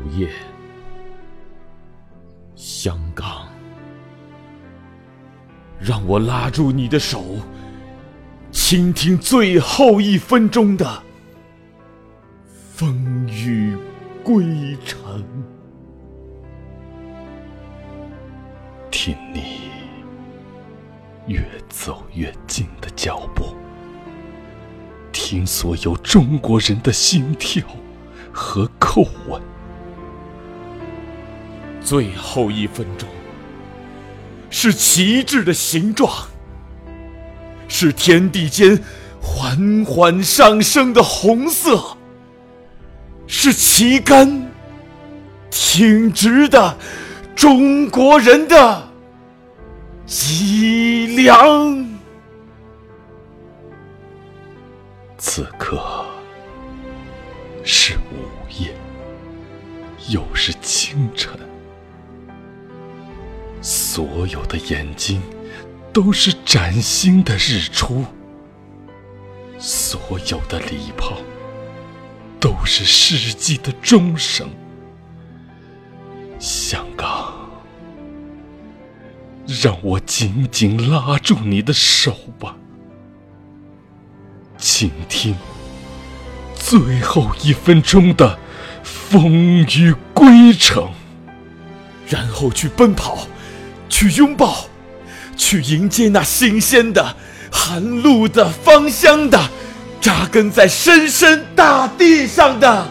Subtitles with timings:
[0.00, 0.30] 午夜，
[2.54, 3.48] 香港，
[5.78, 7.22] 让我拉住你的手，
[8.50, 11.02] 倾听最后一分钟的
[12.74, 13.76] 风雨
[14.24, 15.22] 归程，
[18.90, 19.70] 听你
[21.26, 23.54] 越走越近的脚步，
[25.12, 27.62] 听所有中国人的心跳。
[28.32, 29.42] 和叩问，
[31.82, 33.08] 最后一分钟
[34.50, 36.10] 是旗帜的形状，
[37.68, 38.82] 是天地间
[39.20, 41.96] 缓缓上升的红色，
[43.26, 44.50] 是旗杆
[45.50, 46.76] 挺直的
[47.34, 48.88] 中国人的
[50.06, 51.88] 脊梁。
[55.18, 56.06] 此刻。
[57.62, 58.24] 是午
[58.58, 58.74] 夜，
[60.08, 61.38] 又是清晨。
[63.92, 65.20] 所有的眼睛
[65.92, 68.04] 都是崭新的日出，
[69.58, 71.16] 所有的礼炮
[72.38, 74.48] 都是世纪的钟声。
[76.38, 77.34] 香港，
[79.60, 82.54] 让我紧紧拉住你的手吧，
[84.56, 85.34] 请听。
[86.54, 88.38] 最后一分钟的
[88.84, 90.92] 风雨归程，
[92.06, 93.26] 然后去奔跑，
[94.00, 94.64] 去拥抱，
[95.36, 97.14] 去迎接那新鲜的、
[97.52, 99.38] 寒露的、芳香的、
[100.00, 102.88] 扎根在深深大地上的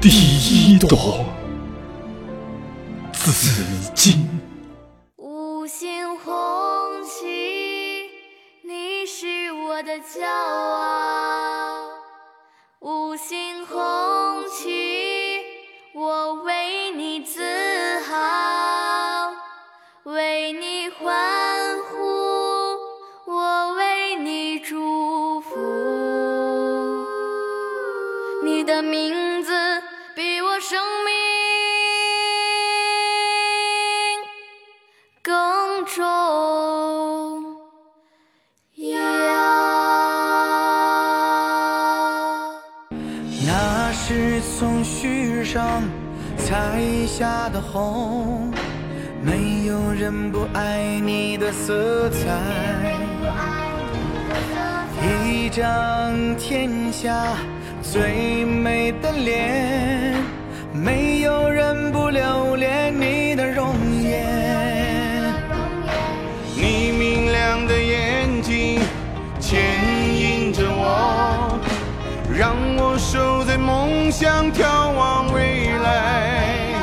[0.00, 1.26] 第一朵
[3.12, 4.24] 紫荆。
[9.68, 10.67] 我的骄傲，
[28.78, 29.50] 的名字
[30.14, 31.12] 比我生命
[35.20, 36.04] 更重
[38.76, 39.00] 要。
[43.44, 43.92] 那。
[43.92, 45.82] 是从须上
[46.36, 48.52] 采下的红，
[49.20, 52.28] 没有人不爱你的色彩。
[55.26, 57.36] 一张天下
[57.90, 60.14] 最美的脸，
[60.74, 65.32] 没有人不留恋你的容颜。
[66.54, 68.78] 你明亮的眼睛
[69.40, 69.58] 牵
[70.14, 71.58] 引着我，
[72.36, 74.12] 让我守在梦。
[74.12, 76.74] 想眺望未来。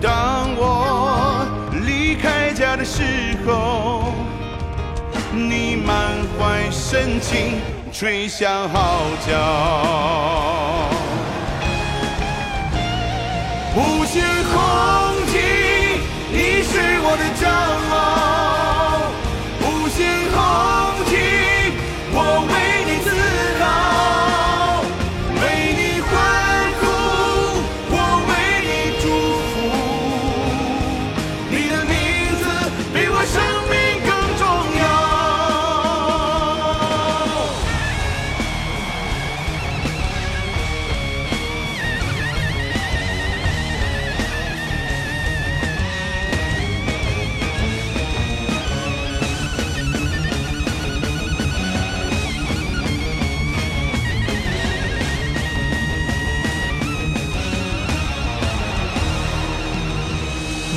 [0.00, 1.46] 当我
[1.86, 3.02] 离开家的时
[3.46, 4.12] 候，
[5.32, 5.96] 你满
[6.36, 7.60] 怀深情
[7.92, 10.88] 吹响号角。
[13.76, 14.22] 五星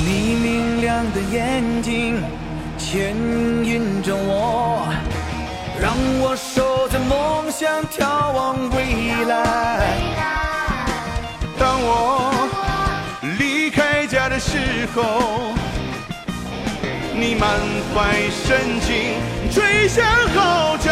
[0.04, 2.20] 你明亮的眼睛
[2.76, 3.14] 牵
[3.64, 4.92] 引着我，
[5.80, 9.96] 让我守着梦想，眺望未来。
[11.56, 12.48] 当我
[13.38, 14.58] 离开家的时
[14.92, 15.52] 候，
[17.14, 17.48] 你满
[17.94, 19.20] 怀深情
[19.52, 20.04] 吹响
[20.34, 20.90] 号角，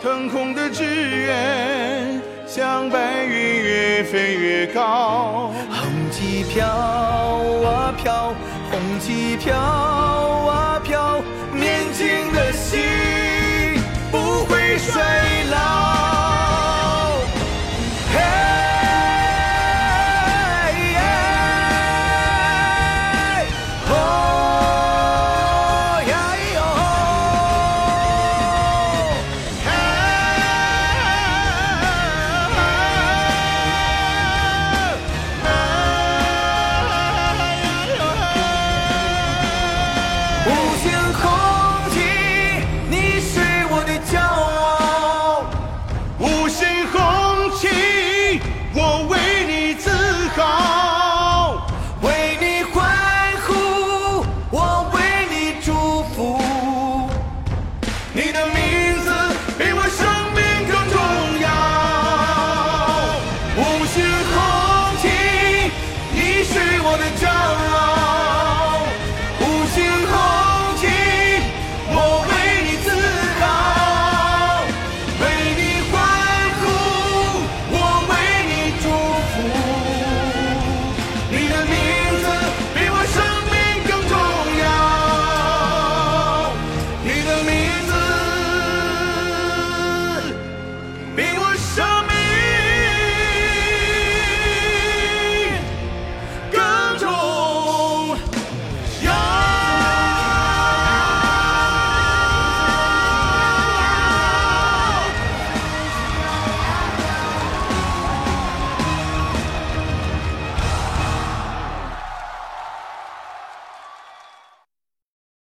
[0.00, 8.32] 腾空的志愿像白云越飞越高，红旗飘啊飘，
[8.70, 11.20] 红旗飘啊飘，
[11.52, 12.37] 年轻的。